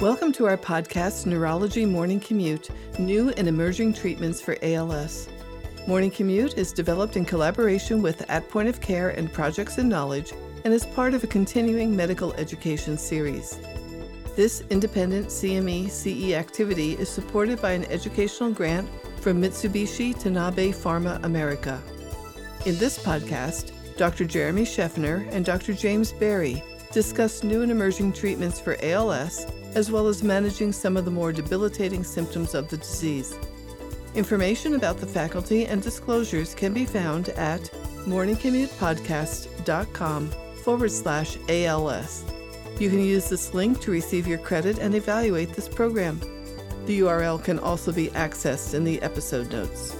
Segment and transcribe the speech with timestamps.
[0.00, 5.26] Welcome to our podcast, Neurology Morning Commute New and Emerging Treatments for ALS.
[5.86, 10.34] Morning Commute is developed in collaboration with At Point of Care and Projects in Knowledge
[10.64, 13.58] and is part of a continuing medical education series.
[14.36, 18.86] This independent CME CE activity is supported by an educational grant
[19.22, 21.80] from Mitsubishi Tanabe Pharma America.
[22.66, 24.26] In this podcast, Dr.
[24.26, 25.72] Jeremy Shefner and Dr.
[25.72, 29.46] James Berry discuss new and emerging treatments for ALS
[29.76, 33.38] as well as managing some of the more debilitating symptoms of the disease.
[34.14, 37.60] Information about the faculty and disclosures can be found at
[38.06, 40.30] morningcommutepodcast.com
[40.64, 42.24] forward slash ALS.
[42.80, 46.20] You can use this link to receive your credit and evaluate this program.
[46.86, 49.94] The URL can also be accessed in the episode notes.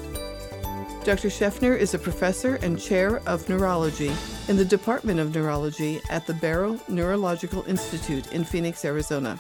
[1.05, 1.29] Dr.
[1.29, 4.13] Shefner is a professor and chair of neurology
[4.49, 9.39] in the Department of Neurology at the Barrow Neurological Institute in Phoenix, Arizona.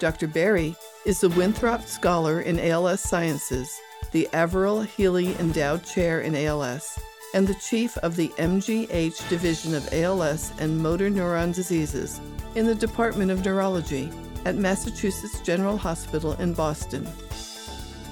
[0.00, 0.28] Dr.
[0.28, 3.80] Berry is the Winthrop Scholar in ALS Sciences,
[4.12, 7.00] the Averill Healy Endowed Chair in ALS,
[7.34, 12.20] and the Chief of the MGH Division of ALS and Motor Neuron Diseases
[12.54, 14.08] in the Department of Neurology
[14.44, 17.06] at Massachusetts General Hospital in Boston.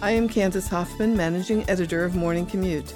[0.03, 2.93] I am Candace Hoffman, Managing Editor of Morning Commute.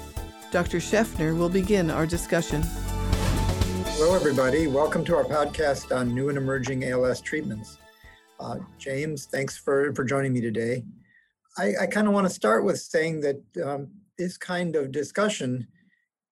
[0.51, 0.79] Dr.
[0.79, 2.61] Shefner will begin our discussion.
[3.93, 4.67] Hello, everybody.
[4.67, 7.77] Welcome to our podcast on new and emerging ALS treatments.
[8.41, 10.83] Uh, James, thanks for, for joining me today.
[11.57, 15.67] I, I kind of want to start with saying that um, this kind of discussion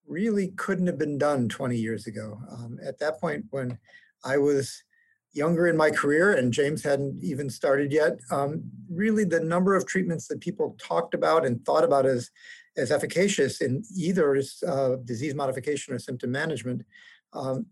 [0.08, 2.40] really couldn't have been done 20 years ago.
[2.52, 3.78] Um, at that point, when
[4.26, 4.84] I was
[5.34, 9.86] younger in my career and James hadn't even started yet, um, really the number of
[9.86, 12.32] treatments that people talked about and thought about as,
[12.76, 16.82] as efficacious in either uh, disease modification or symptom management
[17.34, 17.68] um,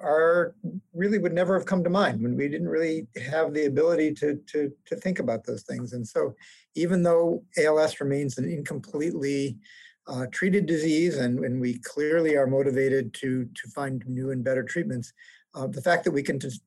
[0.00, 0.54] are
[0.92, 4.36] really would never have come to mind when we didn't really have the ability to
[4.46, 5.92] to to think about those things.
[5.92, 6.34] And so,
[6.74, 9.58] even though ALS remains an incompletely
[10.06, 14.62] uh, treated disease, and, and we clearly are motivated to to find new and better
[14.62, 15.12] treatments,
[15.54, 16.62] uh, the fact that we can just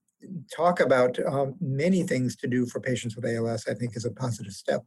[0.56, 4.12] talk about um, many things to do for patients with ALS, I think, is a
[4.12, 4.84] positive step.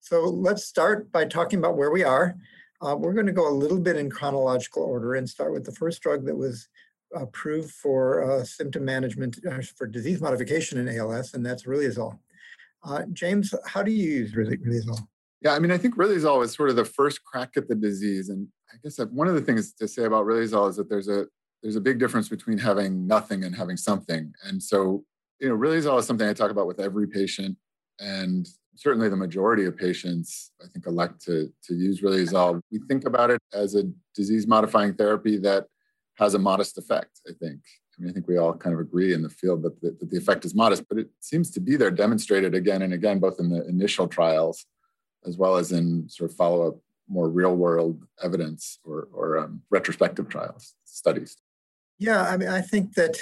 [0.00, 2.36] So let's start by talking about where we are.
[2.82, 5.72] Uh, we're going to go a little bit in chronological order and start with the
[5.72, 6.68] first drug that was
[7.14, 12.18] approved for uh, symptom management uh, for disease modification in ALS, and that's riluzole.
[12.84, 15.06] Uh, James, how do you use riluzole?
[15.42, 18.28] Yeah, I mean, I think riluzole is sort of the first crack at the disease,
[18.28, 21.26] and I guess one of the things to say about riluzole is that there's a
[21.62, 24.32] there's a big difference between having nothing and having something.
[24.44, 25.04] And so,
[25.40, 27.56] you know, riluzole is something I talk about with every patient,
[27.98, 32.60] and certainly the majority of patients, I think, elect to to use riluzole.
[32.70, 33.84] We think about it as a
[34.14, 35.66] disease modifying therapy that
[36.20, 37.60] has a modest effect, I think.
[37.98, 40.10] I mean, I think we all kind of agree in the field that the, that
[40.10, 43.40] the effect is modest, but it seems to be there demonstrated again and again, both
[43.40, 44.66] in the initial trials
[45.26, 46.76] as well as in sort of follow up
[47.08, 51.36] more real world evidence or, or um, retrospective trials, studies.
[51.98, 53.18] Yeah, I mean, I think that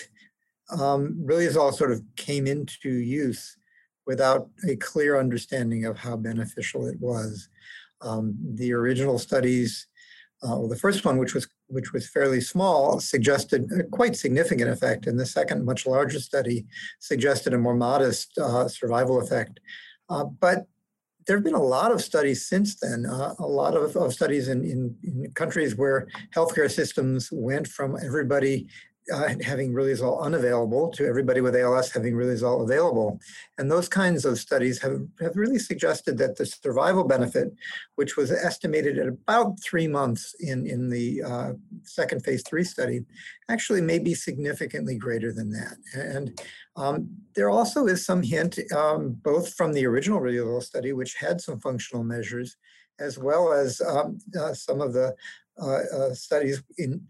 [0.71, 3.57] um, riluzole sort of came into use
[4.07, 7.49] without a clear understanding of how beneficial it was.
[8.01, 9.87] Um, the original studies
[10.43, 14.71] uh, well, the first one, which was which was fairly small, suggested a quite significant
[14.71, 16.65] effect, and the second, much larger study,
[17.01, 19.61] suggested a more modest uh, survival effect.
[20.09, 20.67] Uh, but
[21.27, 24.49] there have been a lot of studies since then, uh, a lot of, of studies
[24.49, 28.67] in, in, in, countries where healthcare systems went from everybody
[29.13, 33.21] uh, having riluzole unavailable to everybody with ALS having riluzole available.
[33.57, 37.55] And those kinds of studies have, have really suggested that the survival benefit,
[37.97, 41.53] which was estimated at about three months in, in the uh,
[41.83, 43.05] second phase three study,
[43.49, 45.77] actually may be significantly greater than that.
[45.95, 46.41] And
[46.77, 51.41] um, there also is some hint, um, both from the original riluzole study, which had
[51.41, 52.57] some functional measures,
[53.01, 55.15] as well as um, uh, some of the
[55.61, 57.01] uh, uh, studies in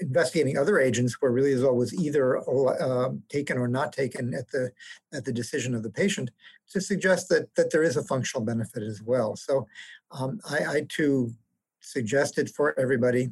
[0.00, 4.70] investigating other agents where really riluzole was either uh, taken or not taken at the
[5.12, 6.30] at the decision of the patient
[6.70, 9.36] to suggest that that there is a functional benefit as well.
[9.36, 9.66] So
[10.10, 11.32] um, I, I, too
[11.80, 13.30] suggest it for everybody.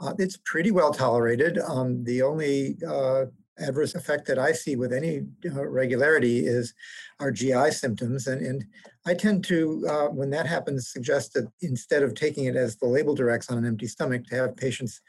[0.00, 1.58] Uh, it's pretty well tolerated.
[1.58, 3.26] Um, the only uh,
[3.58, 6.74] adverse effect that I see with any uh, regularity is
[7.20, 8.26] our GI symptoms.
[8.26, 8.64] And, and
[9.06, 12.86] I tend to, uh, when that happens, suggest that instead of taking it as the
[12.86, 15.00] label directs on an empty stomach, to have patients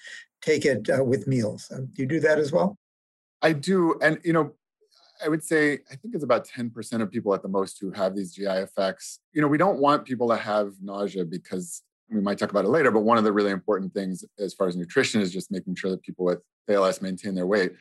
[0.41, 1.71] take it uh, with meals.
[1.73, 2.77] Um, do you do that as well?
[3.41, 3.95] I do.
[4.01, 4.53] And, you know,
[5.23, 8.15] I would say I think it's about 10% of people at the most who have
[8.15, 9.19] these GI effects.
[9.33, 12.69] You know, we don't want people to have nausea because we might talk about it
[12.69, 15.75] later, but one of the really important things as far as nutrition is just making
[15.75, 16.39] sure that people with
[16.69, 17.73] ALS maintain their weight.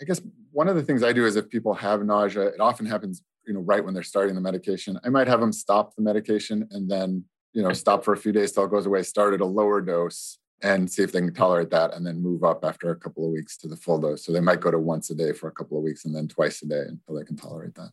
[0.00, 0.20] I guess
[0.52, 3.54] one of the things I do is if people have nausea, it often happens, you
[3.54, 4.98] know, right when they're starting the medication.
[5.04, 8.32] I might have them stop the medication and then, you know, stop for a few
[8.32, 11.34] days till it goes away, start at a lower dose and see if they can
[11.34, 14.24] tolerate that and then move up after a couple of weeks to the full dose.
[14.24, 16.26] So they might go to once a day for a couple of weeks and then
[16.26, 17.90] twice a day until they can tolerate that.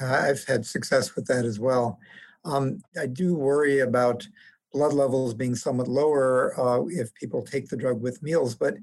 [0.00, 1.98] I've had success with that as well.
[2.44, 4.26] Um, I do worry about
[4.72, 8.74] blood levels being somewhat lower uh, if people take the drug with meals, but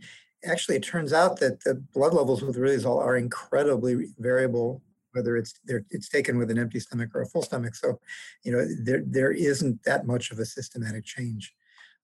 [0.45, 4.81] actually it turns out that the blood levels with riluzole are incredibly variable
[5.17, 7.75] whether it's it's taken with an empty stomach or a full stomach.
[7.75, 7.99] So
[8.43, 11.53] you know there there isn't that much of a systematic change.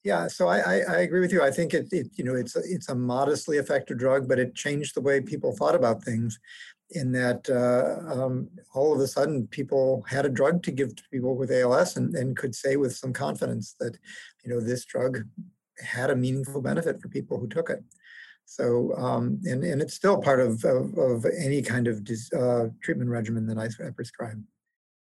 [0.04, 1.42] Yeah so i i, I agree with you.
[1.44, 4.56] I think it, it you know it's a, it's a modestly effective drug but it
[4.56, 6.40] changed the way people thought about things
[6.92, 11.04] in that uh, um, all of a sudden people had a drug to give to
[11.12, 13.98] people with als and, and could say with some confidence that
[14.44, 15.24] you know this drug
[15.80, 17.84] had a meaningful benefit for people who took it
[18.46, 23.10] so, um, and, and it's still part of, of, of any kind of uh, treatment
[23.10, 24.44] regimen that I, I prescribe.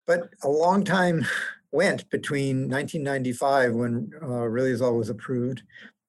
[0.06, 1.24] But a long time
[1.72, 5.62] went between 1995 when uh, riluzole was approved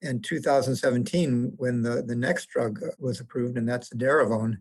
[0.04, 4.58] and 2017 when the, the next drug was approved, and that's edaravone.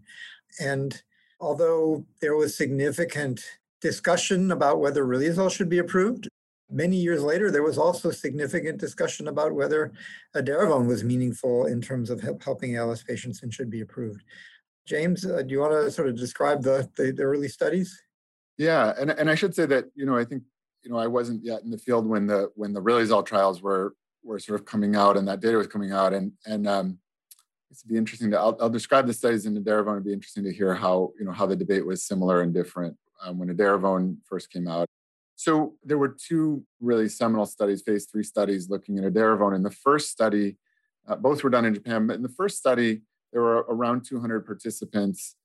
[0.59, 1.01] And
[1.41, 3.45] although there was significant
[3.83, 6.29] discussion about whether riluzole should be approved,
[6.71, 9.93] Many years later, there was also significant discussion about whether
[10.35, 14.25] edaravone was meaningful in terms of help, helping ALS patients and should be approved.
[14.85, 17.97] James, uh, do you want to sort of describe the, the, the early studies?
[18.59, 20.43] Yeah, and and I should say that you know I think
[20.83, 23.95] you know I wasn't yet in the field when the when the riluzole trials were
[24.25, 26.99] were sort of coming out and that data was coming out and and um,
[27.71, 29.93] it's be interesting to I'll, I'll describe the studies in edaravone.
[29.93, 32.97] It'd be interesting to hear how you know how the debate was similar and different
[33.23, 34.89] um, when edaravone first came out
[35.37, 39.55] so there were two really seminal studies, phase three studies looking at edaravone.
[39.55, 40.57] In the first study,
[41.07, 43.03] uh, both were done in Japan, but in the first study,
[43.33, 45.37] there were around 200 participants,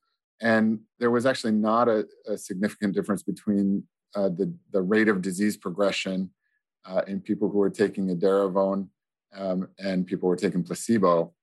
[0.41, 3.83] and there was actually not a, a significant difference between
[4.15, 6.29] uh, the, the rate of disease progression
[6.85, 8.87] uh, in people who were taking edaravone
[9.35, 11.33] um, and people who were taking placebo.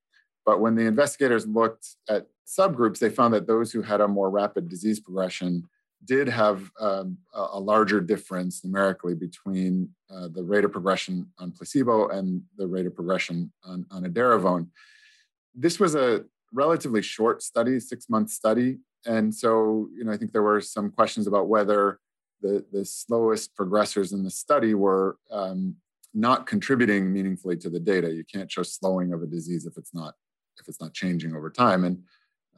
[0.46, 4.30] But when the investigators looked at subgroups, they found that those who had a more
[4.30, 5.64] rapid disease progression
[6.04, 12.08] did have um, a, larger difference numerically between uh, the rate of progression on placebo
[12.08, 14.68] and the rate of progression on, on edaravone.
[15.54, 18.78] This was a relatively short study, six month study.
[19.06, 21.98] And so, you know, I think there were some questions about whether
[22.40, 25.74] the, the slowest progressors in the study were um,
[26.14, 28.12] not contributing meaningfully to the data.
[28.12, 30.14] You can't show slowing of a disease if it's not
[30.60, 31.84] if it's not changing over time.
[31.84, 32.02] And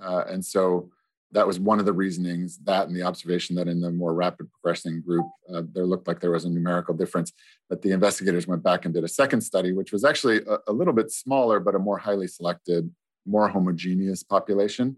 [0.00, 0.90] uh, and so
[1.32, 4.50] that was one of the reasonings that and the observation that in the more rapid
[4.50, 7.32] progressing group uh, there looked like there was a numerical difference
[7.68, 10.72] that the investigators went back and did a second study which was actually a, a
[10.72, 12.90] little bit smaller but a more highly selected
[13.26, 14.96] more homogeneous population.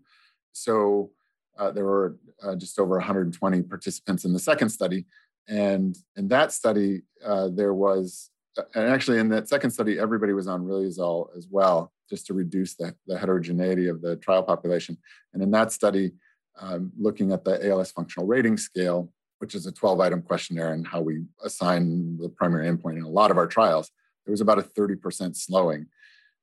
[0.53, 1.11] So
[1.59, 5.07] uh, there were uh, just over 120 participants in the second study
[5.49, 8.31] and in that study uh, there was
[8.75, 12.75] and actually in that second study everybody was on riluzole as well just to reduce
[12.75, 14.99] the, the heterogeneity of the trial population.
[15.33, 16.13] And in that study,
[16.61, 20.87] um, looking at the ALS functional rating scale, which is a 12 item questionnaire and
[20.87, 23.91] how we assign the primary endpoint in a lot of our trials,
[24.25, 25.87] there was about a 30% slowing.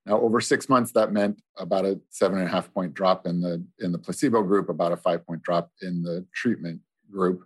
[0.06, 3.42] Now, over six months, that meant about a seven and a half point drop in
[3.42, 6.82] the in the placebo group, about a five point drop in the treatment
[7.12, 7.44] group.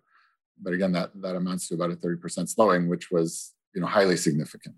[0.61, 4.15] But again, that that amounts to about a 30% slowing, which was you know highly
[4.15, 4.75] significant.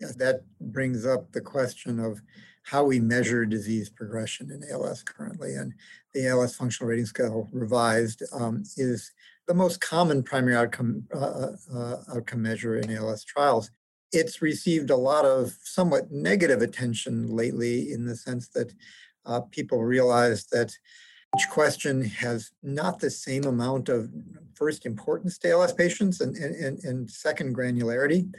[0.00, 2.20] That brings up the question of
[2.64, 5.54] how we measure disease progression in ALS currently.
[5.54, 5.74] And
[6.14, 9.12] the ALS Functional Rating Scale revised um, is
[9.46, 13.70] the most common primary outcome, uh, uh, uh outcome measure in ALS trials.
[14.12, 18.72] It's received a lot of somewhat negative attention lately in the sense that
[19.26, 20.72] uh, people realize that
[21.36, 24.10] each question has not the same amount of
[24.54, 28.32] first importance to ALS patients and, and, and second granularity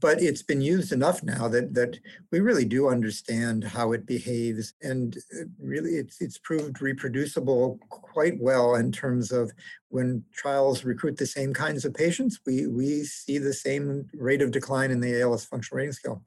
[0.00, 1.98] but it's been used enough now that that
[2.30, 8.40] we really do understand how it behaves and uh, really it's it's proved reproducible quite
[8.40, 9.50] well in terms of
[9.88, 14.50] when trials recruit the same kinds of patients we we see the same rate of
[14.50, 16.22] decline in the ALS functional rating scale.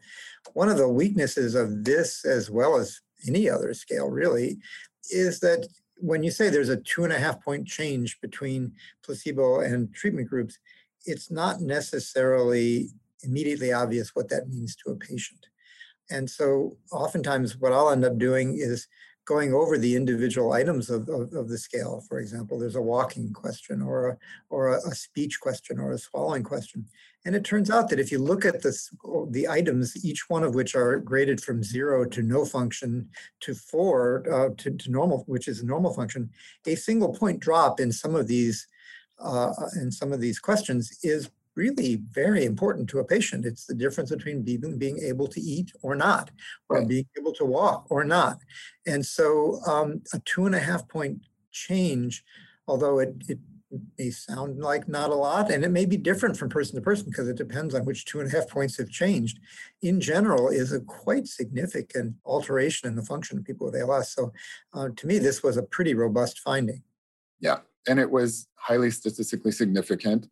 [0.53, 4.57] One of the weaknesses of this as well as any other scale really
[5.11, 8.73] is that when you say there's a two and a half point change between
[9.03, 10.57] placebo and treatment groups
[11.05, 12.89] it's not necessarily
[13.23, 15.47] immediately obvious what that means to a patient.
[16.09, 18.87] And so oftentimes what I'll end up doing is
[19.25, 22.03] going over the individual items of, of, of, the scale.
[22.09, 24.17] For example, there's a walking question or a,
[24.49, 26.85] or a, a, speech question or a swallowing question.
[27.23, 28.89] And it turns out that if you look at this,
[29.29, 33.09] the items, each one of which are graded from zero to no function
[33.41, 36.31] to four uh, to, to normal, which is normal function,
[36.65, 38.67] a single point drop in some of these
[39.23, 43.45] uh, in some of these questions is really very important to a patient.
[43.45, 46.31] It's the difference between being, being able to eat or not,
[46.69, 46.87] or right.
[46.87, 48.39] being able to walk or not.
[48.85, 52.23] And so um, a two and a half point change,
[52.67, 53.39] although it, it
[53.97, 57.05] may sound like not a lot, and it may be different from person to person
[57.05, 59.39] because it depends on which two and a half points have changed.
[59.81, 64.13] In general, is a quite significant alteration in the function of people with ALS.
[64.13, 64.33] So,
[64.73, 66.83] uh, to me, this was a pretty robust finding.
[67.39, 70.27] Yeah, and it was highly statistically significant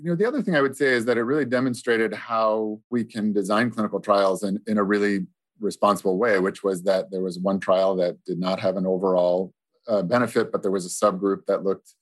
[0.00, 3.04] you know the other thing i would say is that it really demonstrated how we
[3.04, 5.26] can design clinical trials in, in a really
[5.60, 9.52] responsible way which was that there was one trial that did not have an overall
[9.88, 11.94] uh, benefit but there was a subgroup that looked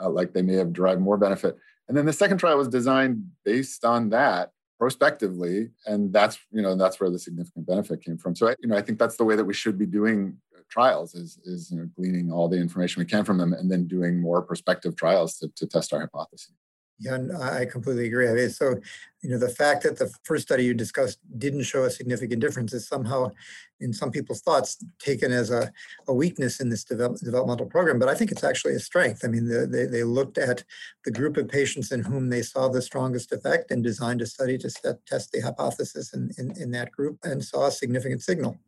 [0.00, 1.56] uh, like they may have derived more benefit.
[1.88, 6.76] And then the second trial was designed based on that prospectively and that's you know
[6.76, 8.36] that's where the significant benefit came from.
[8.36, 10.36] So you know i think that's the way that we should be doing
[10.70, 13.88] trials is is you know, gleaning all the information we can from them and then
[13.88, 16.52] doing more prospective trials to, to test our hypothesis
[17.00, 18.28] yeah, I completely agree.
[18.28, 18.74] I mean, so,
[19.22, 22.72] you know, the fact that the first study you discussed didn't show a significant difference
[22.72, 23.30] is somehow,
[23.78, 25.72] in some people's thoughts, taken as a,
[26.08, 28.00] a weakness in this develop, developmental program.
[28.00, 29.24] But I think it's actually a strength.
[29.24, 30.64] I mean, the, they, they looked at
[31.04, 34.58] the group of patients in whom they saw the strongest effect and designed a study
[34.58, 38.58] to set, test the hypothesis in, in, in that group and saw a significant signal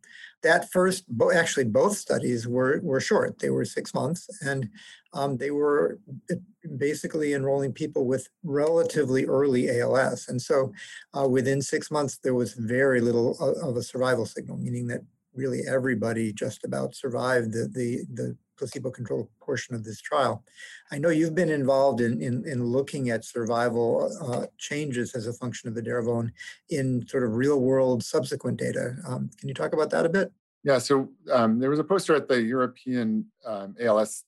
[0.43, 3.39] that first, actually both studies were, were short.
[3.39, 4.69] They were six months and
[5.13, 5.99] um, they were
[6.77, 10.27] basically enrolling people with relatively early ALS.
[10.29, 10.73] And so
[11.17, 15.01] uh, within six months, there was very little of a survival signal, meaning that
[15.33, 20.43] really everybody just about survived the, the, the placebo-controlled portion of this trial.
[20.91, 25.33] I know you've been involved in, in, in looking at survival uh, changes as a
[25.33, 26.29] function of edaravone
[26.69, 28.95] in sort of real-world subsequent data.
[29.07, 30.31] Um, can you talk about that a bit?
[30.63, 34.25] Yeah, so um, there was a poster at the European um, ALS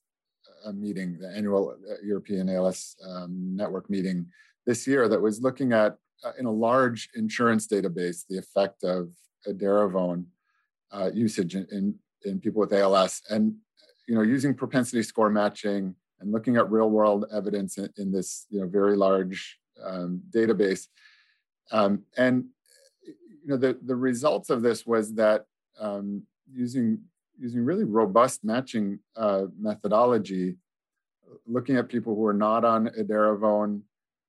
[0.65, 4.25] uh, meeting, the annual uh, European ALS um, network meeting
[4.65, 9.11] this year that was looking at, uh, in a large insurance database, the effect of
[9.47, 10.25] edaravone
[10.93, 13.21] uh, usage in, in, in people with ALS.
[13.29, 13.55] And
[14.07, 18.45] you know, using propensity score matching and looking at real world evidence in, in this
[18.49, 20.87] you know very large um, database,
[21.71, 22.45] um, and
[23.05, 25.45] you know the the results of this was that
[25.79, 26.99] um, using
[27.39, 30.55] using really robust matching uh, methodology,
[31.47, 33.81] looking at people who are not on edaravone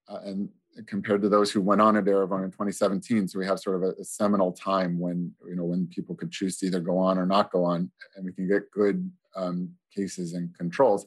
[0.08, 0.48] uh, and
[0.86, 3.28] compared to those who went on edaravone in 2017.
[3.28, 6.30] So we have sort of a, a, seminal time when you know when people could
[6.30, 9.70] choose to either go on or not go on, and we can get good um,
[9.94, 11.06] cases and controls.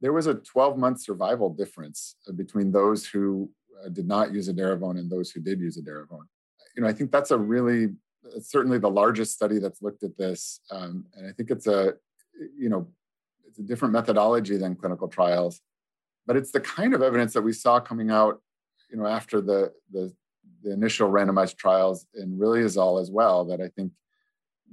[0.00, 3.50] There was a 12 month survival difference uh, between those who
[3.84, 6.26] uh, did not use edaravone and those who did use edaravone.
[6.76, 7.88] You know, I think that's a really
[8.34, 11.94] it's certainly the largest study that's looked at this, um, and I think it's a
[12.56, 12.86] you know
[13.46, 15.60] it's a different methodology than clinical trials,
[16.26, 18.40] but it's the kind of evidence that we saw coming out
[18.94, 20.14] you know after the the,
[20.62, 23.90] the initial randomized trials in riluzole as well that I think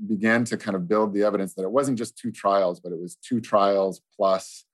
[0.08, 3.00] began to kind of build the evidence that it wasn't just two trials, but it
[3.00, 4.66] was two trials plus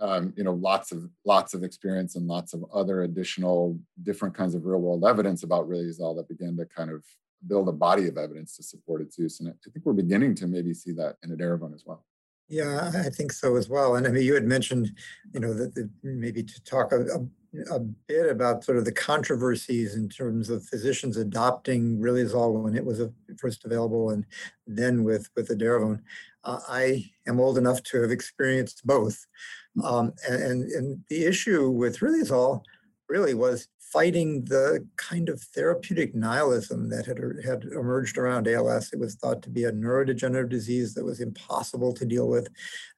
[0.00, 4.54] um, you know lots of lots of experience and lots of other additional different kinds
[4.54, 7.04] of real world evidence about riluzole that began to kind of
[7.46, 9.38] build a body of evidence to support its use.
[9.40, 12.04] And I think we're beginning to maybe see that in edaravone as well.
[12.48, 13.96] Yeah, I think so as well.
[13.96, 14.92] And I mean, you had mentioned,
[15.34, 19.94] you know, that, maybe to talk a, a, a, bit about sort of the controversies
[19.94, 23.02] in terms of physicians adopting really riluzole when it was
[23.36, 24.24] first available, and
[24.66, 26.00] then with with edaravone.
[26.42, 29.26] Uh, I am old enough to have experienced both,
[29.84, 32.62] um, and, and the issue with really riluzole
[33.10, 38.92] really was fighting the kind of therapeutic nihilism that had, had emerged around ALS.
[38.92, 42.48] It was thought to be a neurodegenerative disease that was impossible to deal with.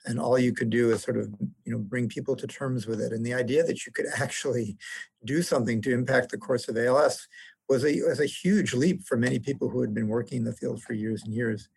[0.06, 1.28] And all you could do is sort of,
[1.64, 3.12] you know, bring people to terms with it.
[3.12, 4.76] And the idea that you could actually
[5.24, 7.28] do something to impact the course of ALS
[7.68, 10.52] was a, was a huge leap for many people who had been working in the
[10.52, 11.68] field for years and years.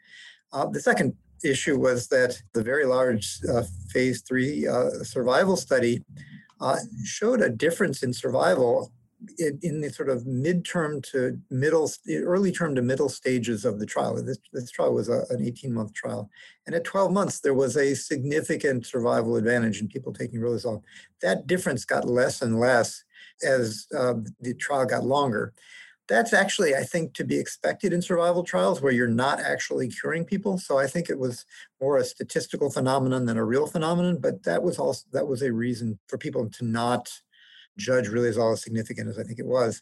[0.51, 1.13] Uh, the second
[1.43, 6.01] issue was that the very large uh, phase three uh, survival study
[6.59, 8.91] uh, showed a difference in survival
[9.37, 13.85] in, in, the sort of midterm to middle, early term to middle stages of the
[13.85, 14.21] trial.
[14.23, 16.29] This, this trial was a, an 18 month trial.
[16.65, 20.83] And at 12 months, there was a significant survival advantage in people taking riluzole.
[21.21, 23.03] That difference got less and less
[23.45, 25.53] as uh, the trial got longer.
[26.07, 30.25] that's actually, I think, to be expected in survival trials where you're not actually curing
[30.25, 30.57] people.
[30.57, 31.45] So I think it was
[31.81, 34.17] more a statistical phenomenon than a real phenomenon.
[34.19, 37.09] But that was also that was a reason for people to not
[37.77, 39.81] judge riluzole as significant as I think it was.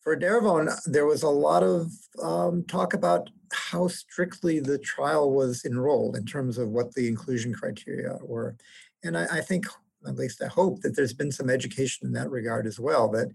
[0.00, 1.90] For edaravone, there was a lot of
[2.22, 7.54] um, talk about how strictly the trial was enrolled in terms of what the inclusion
[7.54, 8.56] criteria were.
[9.04, 9.66] And I, I think
[10.06, 13.30] at least I hope that there's been some education in that regard as well, that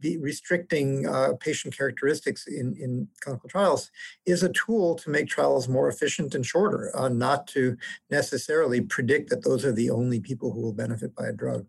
[0.00, 3.90] the restricting uh, patient characteristics in, in clinical trials
[4.26, 7.76] is a tool to make trials more efficient and shorter, uh, not to
[8.10, 11.66] necessarily predict that those are the only people who will benefit by a drug.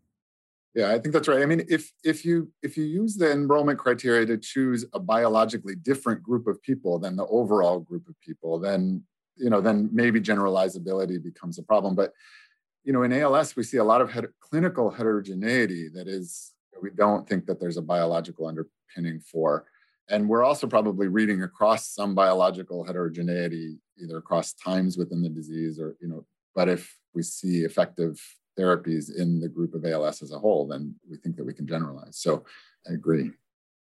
[0.78, 1.42] Yeah, I think that's right.
[1.42, 5.74] I mean, if if you if you use the enrollment criteria to choose a biologically
[5.74, 9.04] different group of people than the overall group of people, then
[9.38, 11.96] you know, then maybe generalizability becomes a problem.
[11.96, 12.14] But
[12.84, 16.92] you know, in ALS, we see a lot of head, clinical heterogeneity that is we
[16.92, 19.66] don't think that there's a biological underpinning for.
[20.10, 25.80] And we're also probably reading across some biological heterogeneity, either across times within the disease
[25.80, 28.22] or, you know, but if we see effective
[28.58, 31.68] therapies in the group of ALS as a whole, then we think that we can
[31.68, 32.18] generalize.
[32.18, 32.44] So
[32.90, 33.32] I agree.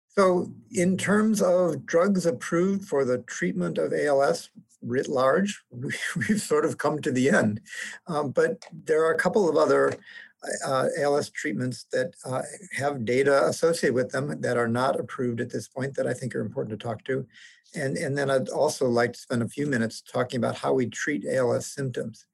[0.09, 4.51] So, in terms of drugs approved for the treatment of ALS
[4.83, 7.61] writ large, we've sort of come to the end.
[8.09, 9.93] Um, but there are a couple of other
[10.67, 12.43] uh, ALS treatments that uh,
[12.77, 16.35] have data associated with them that are not approved at this point that I think
[16.35, 17.27] are important to talk to.
[17.75, 20.87] And, and then I'd also like to spend a few minutes talking about how we
[20.87, 22.25] treat ALS symptoms.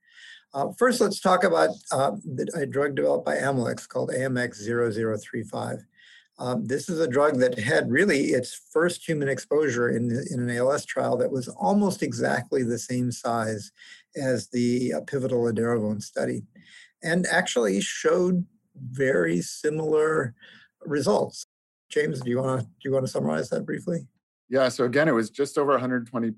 [0.55, 2.13] Uh, first, let's talk about uh,
[2.55, 5.83] a drug developed by Amylyx called AMX0035.
[6.39, 10.51] Um, this is a drug that had really its first human exposure in, in an
[10.57, 13.73] ALS trial that was almost exactly the same size
[14.17, 16.43] as the uh, pivotal edaravone study
[17.03, 18.45] and actually showed
[18.77, 20.35] very similar
[20.85, 21.47] results.
[21.89, 24.07] James, do you want to do you want to summarize that briefly?
[24.49, 24.69] Yeah.
[24.69, 26.33] So again, it was just over 120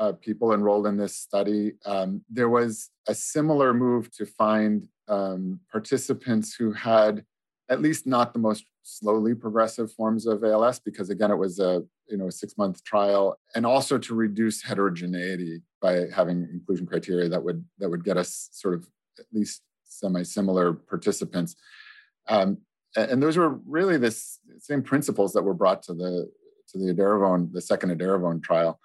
[0.00, 1.74] uh, people enrolled in this study.
[1.84, 7.24] Um, there was a similar move to find um, participants who had
[7.68, 11.82] at least not the most slowly progressive forms of ALS, because again, it was a
[12.08, 17.44] you know six month trial, and also to reduce heterogeneity by having inclusion criteria that
[17.44, 18.88] would that would get us sort of
[19.18, 21.56] at least semi-similar participants.
[22.26, 22.58] Um,
[22.96, 24.10] and those were really the
[24.58, 26.30] same principles that were brought to the
[26.70, 28.80] to the edaravone, the second edaravone trial.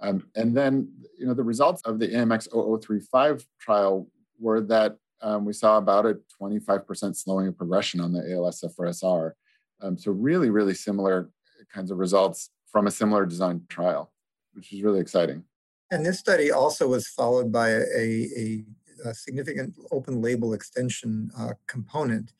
[0.00, 4.08] Um, and then, you know, the results of the AMX 0035 trial
[4.38, 9.34] were that um, we saw about a 25% slowing of progression on the ALSFRS-R.
[9.80, 11.30] Um, so really, really similar
[11.72, 14.12] kinds of results from a similar design trial,
[14.52, 15.42] which is really exciting.
[15.90, 18.64] And this study also was followed by a, a
[19.04, 22.32] a significant open label extension uh, component.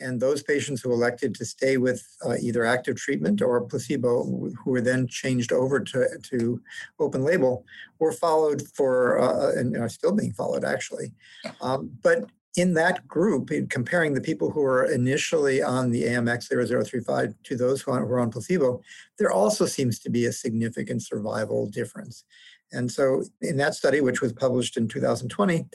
[0.00, 4.70] And those patients who elected to stay with uh, either active treatment or placebo, who
[4.70, 6.60] were then changed over to, to
[7.00, 7.64] open label,
[7.98, 11.12] were followed for, uh, and are still being followed actually.
[11.60, 16.48] Um, but in that group, in comparing the people who were initially on the AMX
[16.48, 18.80] 0035 to those who were on placebo,
[19.18, 22.24] there also seems to be a significant survival difference.
[22.72, 25.66] And so, in that study, which was published in 2020,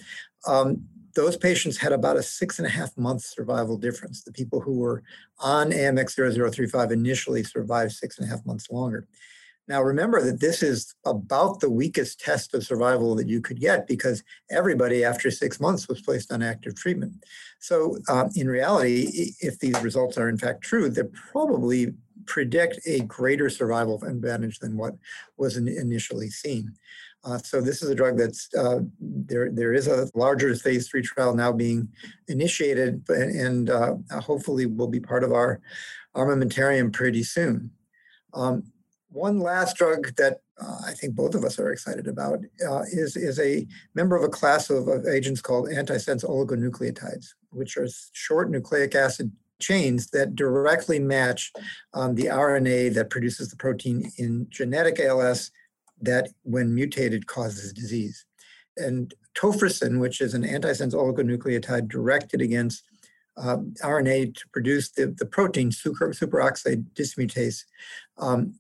[0.48, 0.84] um,
[1.16, 4.24] those patients had about a six and a half month survival difference.
[4.24, 5.04] The people who were
[5.40, 9.08] on AMX 0035 initially survived six and a half months longer.
[9.68, 13.88] Now, remember that this is about the weakest test of survival that you could get
[13.88, 14.22] because
[14.52, 17.24] everybody after six months was placed on active treatment.
[17.60, 21.94] So, um, in reality, if these results are in fact true, they're probably
[22.26, 24.96] predict a greater survival advantage than what
[25.38, 26.74] was initially seen.
[27.24, 29.50] Uh, so this is a drug that's uh, there.
[29.50, 31.88] There is a larger phase three trial now being
[32.28, 35.62] initiated, and uh, hopefully will be part of our
[36.16, 37.72] armamentarium pretty soon.
[38.34, 38.64] Um,
[39.10, 43.16] one last drug that uh, I think both of us are excited about uh, is
[43.16, 48.50] is a member of a class of, of agents called antisense oligonucleotides, which are short
[48.50, 49.32] nucleic acid
[49.62, 51.54] chains that directly match
[51.94, 55.52] um, the RNA that produces the protein in genetic ALS
[56.06, 58.26] that, when mutated, causes disease.
[58.78, 62.84] And tofersen, which is an antisense oligonucleotide directed against
[63.38, 67.64] um, RNA to produce the, the protein super, superoxide dismutase,
[68.18, 68.56] um,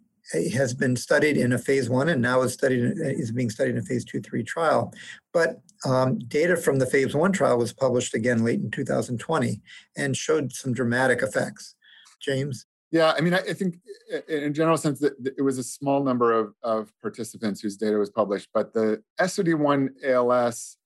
[0.53, 3.77] has been studied in a phase one and now is studied is being studied in
[3.77, 4.93] a phase two three trial.
[5.34, 9.62] But um, data from the phase one trial was published again late in 2020
[9.97, 11.75] and showed some dramatic effects.
[12.21, 12.65] James.
[12.93, 13.79] Yeah, I mean, I, I think
[14.27, 18.12] in general sense that it was a small number of, of participants whose data was
[18.12, 20.77] published, but the SOD1 ALS,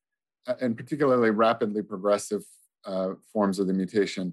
[0.47, 2.43] uh, and particularly rapidly progressive
[2.85, 4.31] uh, forms of the mutation,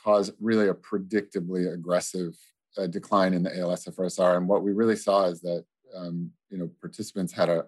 [0.00, 2.38] cause really a predictably aggressive
[2.76, 5.64] a decline in the ALS-FRSR, and what we really saw is that
[5.96, 7.64] um, you know participants had a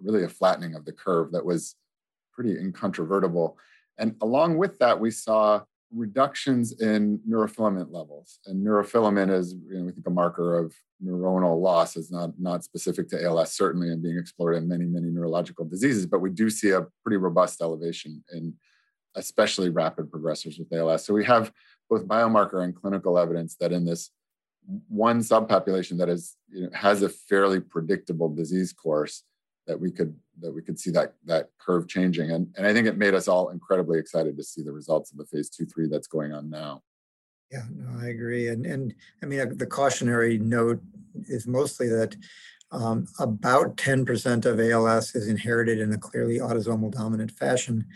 [0.00, 1.74] really a flattening of the curve that was
[2.32, 3.56] pretty incontrovertible.
[3.96, 5.62] And along with that, we saw
[5.94, 8.38] reductions in neurofilament levels.
[8.46, 10.74] And neurofilament is, you know, we think a marker of
[11.04, 15.08] neuronal loss is not, not specific to ALS, certainly, and being explored in many, many
[15.08, 16.06] neurological diseases.
[16.06, 18.54] But we do see a pretty robust elevation in
[19.16, 21.04] especially rapid progressors with ALS.
[21.04, 21.52] So we have
[21.88, 24.10] both biomarker and clinical evidence that in this
[24.88, 29.24] one subpopulation that is you know, has a fairly predictable disease course,
[29.66, 32.30] that we could that we could see that that curve changing.
[32.30, 35.18] And and i think it made us all incredibly excited to see the results of
[35.18, 36.82] the phase two three that's going on now.
[37.50, 38.48] Yeah no i agree.
[38.48, 40.80] And and i mean the cautionary note
[41.28, 42.16] is mostly that
[42.72, 47.86] um, about 10% of als is inherited in a clearly autosomal dominant fashion.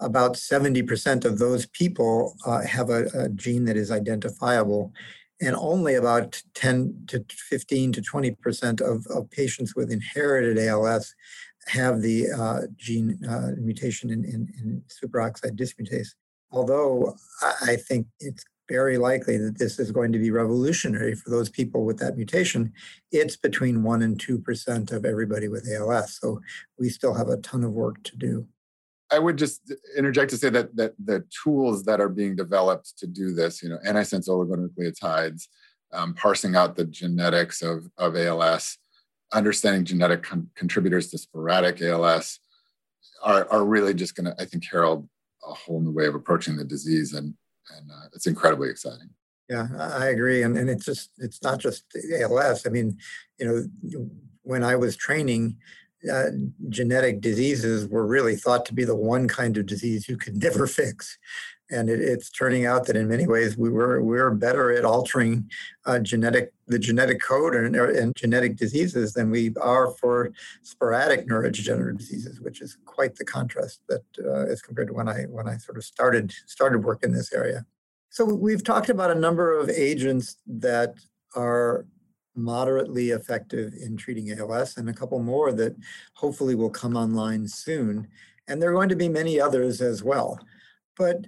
[0.00, 4.92] About 70% of those people uh, have a, a gene that is identifiable
[5.42, 11.14] and only about 10 to 15 to 20 percent of, of patients with inherited ALS
[11.66, 16.08] have the uh, gene uh, mutation in, in, in, superoxide dismutase.
[16.50, 17.16] Although
[17.62, 21.84] I think it's very likely that this is going to be revolutionary for those people
[21.84, 22.72] with that mutation,
[23.10, 26.18] it's between 1 and 2% of everybody with ALS.
[26.20, 26.40] So
[26.78, 28.46] we still have a ton of work to do.
[29.12, 33.06] I would just interject to say that that the tools that are being developed to
[33.06, 35.48] do this, you know, antisense oligonucleotides,
[35.92, 38.78] um, parsing out the genetics of, of ALS,
[39.32, 42.40] understanding genetic con- contributors to sporadic ALS,
[43.22, 45.08] are, are really just going to, I think, herald
[45.44, 47.34] a whole new way of approaching the disease, and
[47.76, 49.10] and uh, it's incredibly exciting.
[49.48, 52.66] Yeah, I agree, and and it's just it's not just ALS.
[52.66, 52.96] I mean,
[53.38, 54.08] you know,
[54.42, 55.56] when I was training
[56.10, 56.26] uh,
[56.68, 60.66] genetic diseases were really thought to be the one kind of disease you could never
[60.66, 61.18] fix.
[61.70, 64.84] And it, it's turning out that in many ways we were we are better at
[64.84, 65.50] altering
[65.86, 71.98] uh, genetic the genetic code and, and genetic diseases than we are for sporadic neurodegenerative
[71.98, 75.56] diseases, which is quite the contrast that uh, as compared to when I when I
[75.56, 77.64] sort of started started work in this area.
[78.10, 80.94] So we've talked about a number of agents that
[81.34, 81.86] are
[82.34, 85.76] moderately effective in treating ALS, and a couple more that
[86.14, 88.08] hopefully will come online soon.
[88.48, 90.38] And there are going to be many others as well.
[90.96, 91.26] But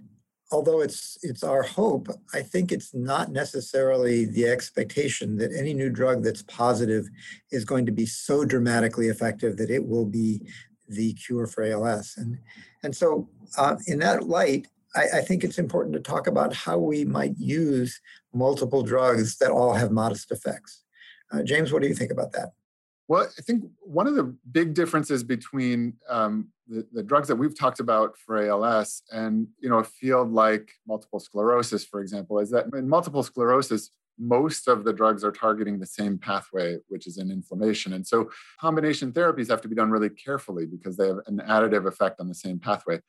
[0.51, 5.91] although it's it's our hope, I think it's not necessarily the expectation that any new
[5.91, 7.09] drug that's positive
[7.51, 10.43] is going to be so dramatically effective that it will be
[10.89, 12.15] the cure for ALS.
[12.17, 12.39] And
[12.83, 16.79] and so uh, in that light, I, I think it's important to talk about how
[16.79, 18.01] we might use
[18.33, 20.84] multiple drugs that all have modest effects.
[21.35, 22.53] Uh, James, what do you think about that?
[23.09, 27.59] Well, I think one of the big differences between um, the, the, drugs that we've
[27.59, 32.51] talked about for ALS and you know a field like multiple sclerosis, for example, is
[32.51, 37.19] that in multiple sclerosis, most of the drugs are targeting the same pathway, which is
[37.19, 37.93] in inflammation.
[37.93, 41.87] And so combination therapies have to be done really carefully because they have an additive
[41.87, 43.01] effect on the same pathway.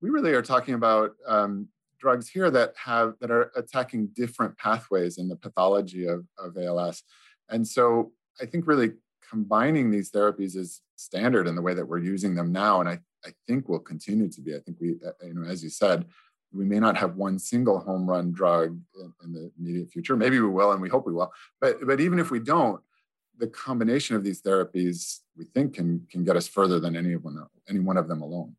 [0.00, 1.68] We really are talking about um,
[2.00, 7.02] drugs here that have that are attacking different pathways in the pathology of, of ALS.
[7.50, 8.92] And so I think really
[9.28, 12.80] combining these therapies is standard in the way that we're using them now.
[12.80, 14.54] And I, I think will continue to be.
[14.54, 16.06] I think we, uh, you know, as you said,
[16.52, 20.16] we may not have one single home run drug in, in the immediate future.
[20.16, 21.32] Maybe we will, and we hope we will.
[21.60, 22.80] But but even if we don't,
[23.38, 27.24] the combination of these therapies we think can can get us further than any of
[27.24, 28.54] them any one of them alone.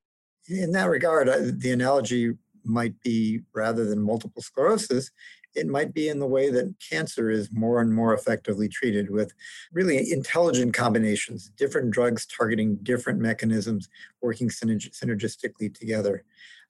[0.48, 1.28] In that regard,
[1.60, 2.34] the analogy
[2.65, 5.12] might be rather than multiple sclerosis,
[5.56, 9.34] it might be in the way that cancer is more and more effectively treated with
[9.71, 13.88] really intelligent combinations, different drugs targeting different mechanisms
[14.21, 16.23] working synergistically together.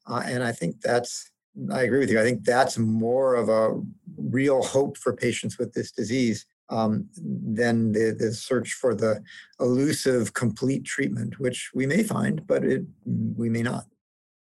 [0.08, 1.31] Uh, and I think that's,
[1.71, 2.19] I agree with you.
[2.19, 3.81] I think that's more of a
[4.17, 9.23] real hope for patients with this disease um, than the, the search for the
[9.60, 13.86] elusive complete treatment, which we may find, but it, we may not.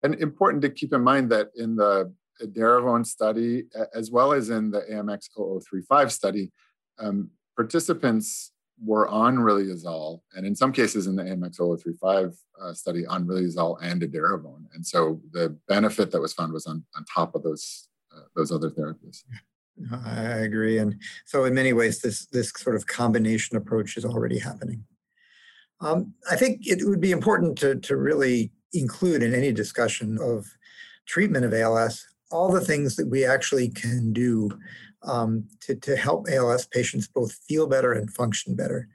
[0.03, 4.71] And important to keep in mind that in the Edaravone study, as well as in
[4.71, 6.51] the AMX 0035 study,
[6.99, 13.07] um, participants were on riluzole, and in some cases in the AMX 0035 uh, study,
[13.07, 14.65] on riluzole and Edaravone.
[14.75, 18.51] And so the benefit that was found was on, on top of those, uh, those
[18.51, 19.23] other therapies.
[19.93, 20.79] I agree.
[20.79, 24.85] And so in many ways, this, this sort of combination approach is already happening.
[25.81, 30.47] Um, I think it would be important to, to really include in any discussion of
[31.07, 34.51] treatment of ALS all the things that we actually can do
[35.03, 38.89] um, to, to help ALS patients both feel better and function better.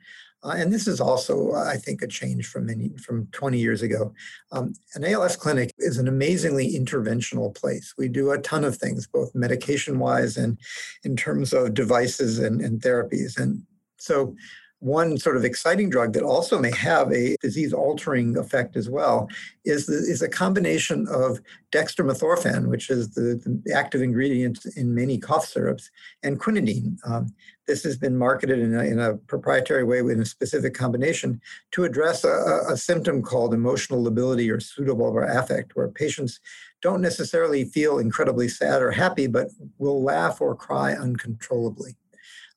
[0.43, 3.81] Uh, and this is also, uh, I think, a change from many from 20 years
[3.81, 4.13] ago.
[4.51, 7.95] Um, an ALS clinic is an amazingly interventional place.
[7.97, 10.59] We do a ton of things, both medication-wise and
[11.03, 13.39] in terms of devices and, and therapies.
[13.39, 13.63] And
[13.97, 14.35] so
[14.79, 19.27] one sort of exciting drug that also may have a disease altering effect as well
[19.63, 21.39] is, the, is a combination of
[21.71, 25.89] dextromethorphan, which is the, the active ingredient in many cough syrups,
[26.23, 26.97] and quinidine.
[27.05, 27.33] Um,
[27.67, 31.83] this has been marketed in a, in a, proprietary way in a specific combination to
[31.83, 36.39] address a, a symptom called emotional lability or pseudobulbar affect, where patients
[36.81, 39.47] don't necessarily feel incredibly sad or happy, but
[39.79, 41.95] will laugh or cry uncontrollably.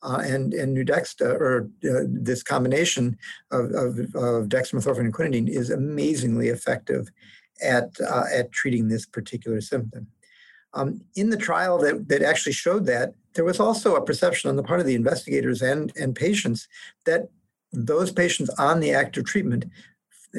[0.03, 3.19] Uh, and and Nuedexta, or uh, this combination
[3.51, 7.11] of, of, of and quinidine, is amazingly effective
[7.63, 10.07] at uh, at treating this particular symptom.
[10.75, 14.57] Um, in the trial that, that actually showed that, there was also a perception on
[14.57, 16.69] the part of the investigators and, and patients
[17.07, 17.29] that
[17.73, 19.65] those patients on the active treatment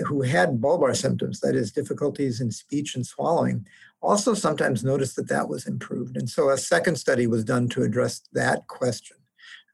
[0.06, 3.66] who had bulbar symptoms, that is, difficulties in speech and swallowing,
[4.02, 6.16] also sometimes noticed that that was improved.
[6.16, 9.18] And so a second study was done to address that question.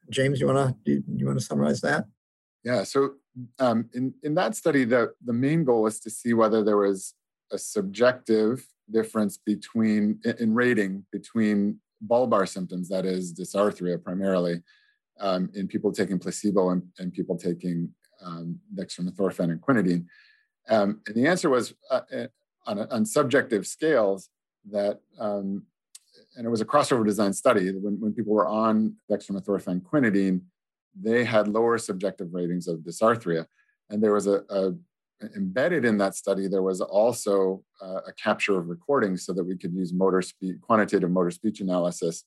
[0.09, 2.05] James, you want to you want to summarize that?
[2.63, 2.83] Yeah.
[2.83, 3.15] So
[3.59, 7.13] um, in in that study, the the main goal was to see whether there was
[7.51, 14.61] a subjective difference between in rating between bulbar symptoms, that is dysarthria primarily,
[15.19, 17.89] um, in people taking placebo and, and people taking
[18.23, 20.05] um, dextromethorphan and quinidine.
[20.69, 22.27] Um, and the answer was uh, uh
[22.67, 24.29] on, on, subjective scales
[24.71, 25.63] that um,
[26.35, 27.71] and it was a crossover design study.
[27.71, 30.41] When, when people were on dextromethorphan quinidine,
[30.99, 33.45] they had lower subjective ratings of dysarthria.
[33.89, 34.73] And there was a, a
[35.35, 39.73] embedded in that study, there was also a capture of recordings so that we could
[39.73, 42.25] use motor speech, quantitative motor speech analysis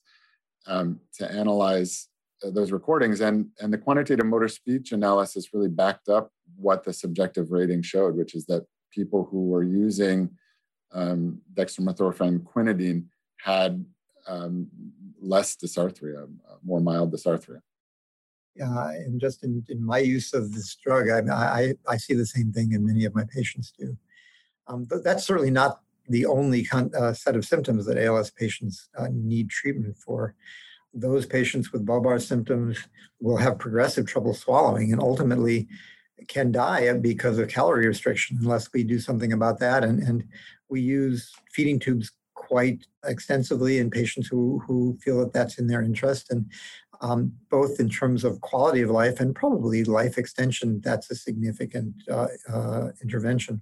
[0.67, 2.07] um, to analyze
[2.43, 3.21] uh, those recordings.
[3.21, 8.15] And, and the quantitative motor speech analysis really backed up what the subjective rating showed,
[8.15, 10.29] which is that people who were using
[10.91, 13.05] um, dextromethorphan quinidine
[13.37, 13.85] had
[14.27, 14.67] um,
[15.21, 17.61] less dysarthria, uh, more mild dysarthria.
[18.61, 22.25] Uh, and just in, in my use of this drug, I, I, I see the
[22.25, 23.95] same thing, and many of my patients do.
[24.67, 28.89] Um, but that's certainly not the only con- uh, set of symptoms that ALS patients
[28.97, 30.35] uh, need treatment for.
[30.93, 32.79] Those patients with bulbar symptoms
[33.21, 35.67] will have progressive trouble swallowing and ultimately
[36.27, 39.83] can die because of calorie restriction unless we do something about that.
[39.83, 40.23] And, and
[40.67, 42.11] we use feeding tubes
[42.49, 46.31] quite extensively in patients who, who feel that that's in their interest.
[46.31, 46.51] And
[46.99, 51.93] um, both in terms of quality of life and probably life extension, that's a significant
[52.09, 53.61] uh, uh, intervention.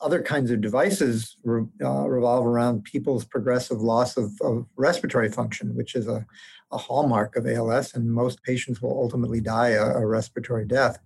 [0.00, 5.74] Other kinds of devices re- uh, revolve around people's progressive loss of, of respiratory function,
[5.74, 6.24] which is a,
[6.70, 10.98] a, hallmark of ALS, and most patients will ultimately die a, a respiratory death.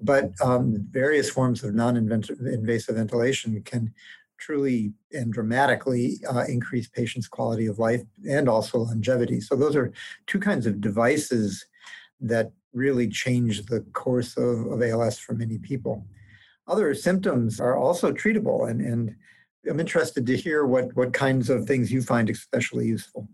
[0.00, 3.92] But um, various forms of non invasive ventilation can
[4.38, 9.40] truly and dramatically uh, increase patients' quality of life and also longevity.
[9.40, 9.92] So, those are
[10.26, 11.64] two kinds of devices
[12.20, 16.06] that really change the course of, of ALS for many people.
[16.68, 19.14] Other symptoms are also treatable, and, and
[19.68, 23.28] I'm interested to hear what, what kinds of things you find especially useful.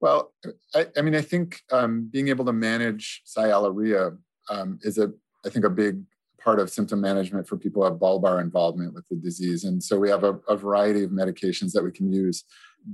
[0.00, 0.32] Well,
[0.74, 4.16] I, I mean, I think um, being able to manage sialorrhea
[4.50, 5.12] um, is a,
[5.44, 6.02] I think, a big
[6.46, 9.64] part of symptom management for people who have bulbar involvement with the disease.
[9.64, 12.44] And so we have a, a variety of medications that we can use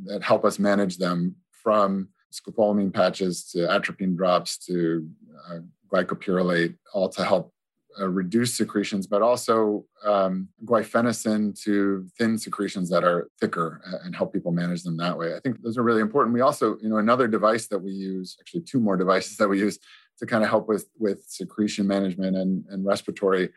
[0.06, 5.06] that help us manage them from scopolamine patches to atropine drops to
[5.46, 5.58] uh,
[5.92, 7.52] glycopyrrolate, all to help
[8.00, 14.32] uh, reduce secretions, but also um, guaifenesin to thin secretions that are thicker and help
[14.32, 15.34] people manage them that way.
[15.36, 16.32] I think those are really important.
[16.32, 19.58] We also, you know, another device that we use, actually two more devices that we
[19.58, 19.78] use
[20.18, 23.50] to kind of help with with secretion management and, and respiratory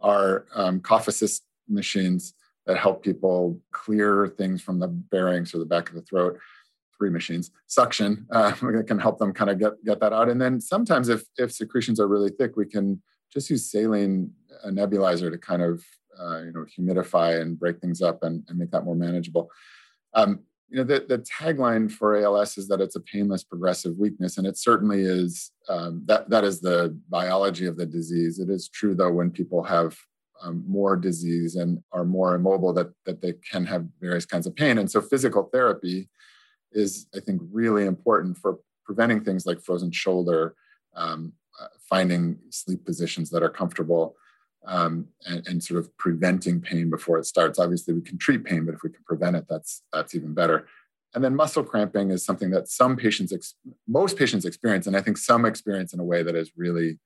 [0.00, 2.34] are um, cough assist machines
[2.66, 6.38] that help people clear things from the pharynx or the back of the throat.
[6.96, 7.50] Three machines.
[7.66, 10.28] Suction uh, can help them kind of get get that out.
[10.28, 13.00] And then sometimes if if secretions are really thick we can
[13.32, 14.32] just use saline
[14.64, 15.82] a nebulizer to kind of
[16.20, 19.48] uh, you know humidify and break things up and, and make that more manageable.
[20.14, 24.38] Um, you know the, the tagline for als is that it's a painless progressive weakness
[24.38, 28.38] and it certainly is um, that that is the biology of the disease.
[28.38, 29.96] It is true though when people have
[30.42, 34.54] um, more disease and are more immobile that that they can have various kinds of
[34.54, 34.78] pain.
[34.78, 36.08] And so physical therapy
[36.72, 40.54] is i think really important for preventing things like frozen shoulder
[40.94, 44.16] um, uh, finding sleep positions that are comfortable
[44.66, 47.58] um, and, and, sort of preventing pain before it starts.
[47.58, 50.66] Obviously, we can treat pain, but if we can prevent it, that's that's even better.
[51.14, 53.54] And then muscle cramping is something that some patients, ex-
[53.88, 56.98] most patients experience, and I think some experience in a way that is really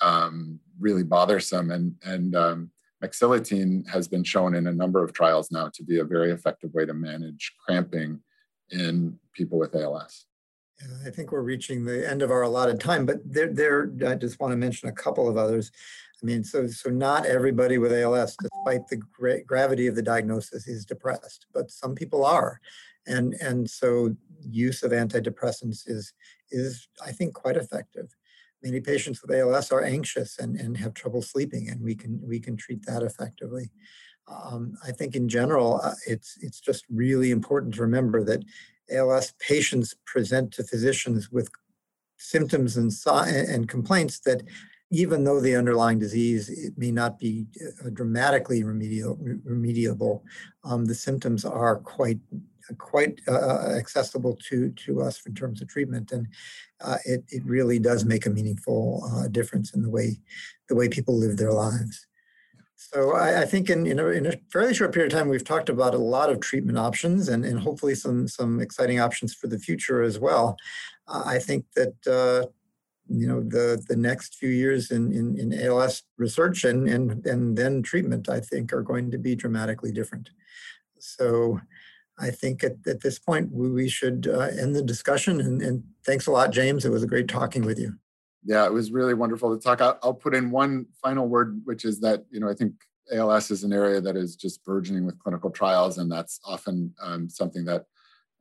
[0.00, 1.70] um, really bothersome.
[1.70, 2.70] And, and um,
[3.02, 6.86] has been shown in a number of trials now to be a very effective way
[6.86, 8.20] to manage cramping
[8.70, 10.26] in people with ALS.
[11.06, 14.40] I think we're reaching the end of our allotted time, but there, there, I just
[14.40, 15.70] want to mention a couple of others.
[16.22, 20.68] I mean, so so not everybody with ALS, despite the gra- gravity of the diagnosis,
[20.68, 22.60] is depressed, but some people are,
[23.06, 26.12] and and so use of antidepressants is
[26.50, 28.14] is I think quite effective.
[28.62, 32.38] Many patients with ALS are anxious and, and have trouble sleeping, and we can we
[32.38, 33.72] can treat that effectively.
[34.28, 38.44] Um, I think in general, uh, it's it's just really important to remember that
[38.92, 41.50] ALS patients present to physicians with
[42.18, 42.92] symptoms and,
[43.26, 44.42] and complaints that
[44.90, 47.46] even though the underlying disease it may not be
[47.84, 50.22] uh, dramatically remediable,
[50.64, 52.18] um, the symptoms are quite
[52.78, 56.28] quite uh, uh, accessible to to us in terms of treatment, and
[56.80, 60.20] uh, it it really does make a meaningful uh, difference in the way
[60.68, 62.06] the way people live their lives.
[62.90, 65.44] So I, I think in, in a, in, a, fairly short period of time, we've
[65.44, 69.46] talked about a lot of treatment options and, and hopefully some some exciting options for
[69.46, 70.56] the future as well.
[71.06, 72.48] Uh, I think that uh,
[73.08, 77.56] you know the the next few years in, in, in ALS research and, and and
[77.56, 80.30] then treatment, I think, are going to be dramatically different.
[80.98, 81.60] So
[82.18, 85.40] I think at, at this point we, we should uh, end the discussion.
[85.40, 86.84] And, and thanks a lot, James.
[86.84, 87.96] It was a great talking with you.
[88.44, 89.80] Yeah, it was really wonderful to talk.
[89.80, 92.74] I'll, I'll put in one final word, which is that you know I think
[93.12, 97.28] ALS is an area that is just burgeoning with clinical trials, and that's often um,
[97.28, 97.84] something that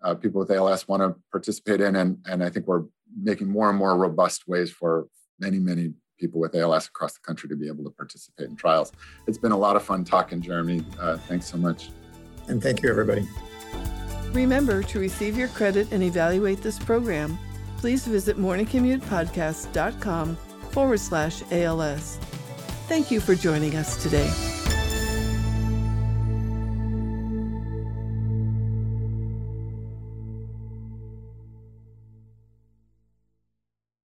[0.03, 1.95] uh, people with ALS want to participate in.
[1.95, 2.83] And, and I think we're
[3.21, 5.07] making more and more robust ways for
[5.39, 8.91] many, many people with ALS across the country to be able to participate in trials.
[9.27, 10.83] It's been a lot of fun talking, Jeremy.
[10.99, 11.89] Uh, thanks so much.
[12.47, 13.27] And thank you, everybody.
[14.33, 17.37] Remember to receive your credit and evaluate this program.
[17.81, 20.35] Please visit morningcommutepodcast.com
[20.69, 22.17] forward slash ALS.
[22.87, 24.60] Thank you for joining us today.